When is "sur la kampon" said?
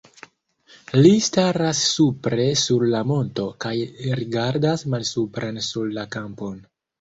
5.69-6.59